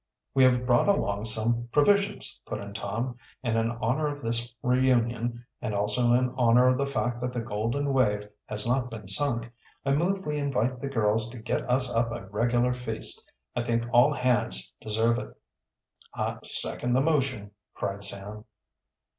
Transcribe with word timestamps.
"We 0.33 0.43
have 0.45 0.65
brought 0.65 0.87
along 0.89 1.25
some 1.25 1.69
provisions," 1.71 2.41
put 2.47 2.59
in 2.59 2.73
Tom. 2.73 3.17
"And 3.43 3.55
in 3.55 3.69
honor 3.69 4.07
of 4.07 4.23
this 4.23 4.51
reunion, 4.63 5.45
and 5.61 5.75
also 5.75 6.13
in 6.13 6.33
honor 6.37 6.69
of 6.69 6.79
the 6.79 6.87
fact 6.87 7.21
that 7.21 7.33
the 7.33 7.39
Golden 7.39 7.93
'Wave 7.93 8.27
has 8.47 8.65
not 8.65 8.89
been 8.89 9.07
sunk, 9.07 9.51
I 9.85 9.91
move 9.91 10.25
we 10.25 10.39
invite 10.39 10.81
the 10.81 10.89
girls 10.89 11.29
to 11.29 11.37
get 11.37 11.69
us 11.69 11.93
up 11.93 12.11
a 12.11 12.25
regular 12.29 12.73
feast. 12.73 13.31
I 13.55 13.63
think 13.63 13.85
all 13.93 14.11
bands 14.13 14.73
deserve 14.81 15.19
it." 15.19 16.47
"Second 16.47 16.93
the 16.93 17.01
motion!" 17.01 17.51
cried 17.75 18.01
Sam. 18.03 18.45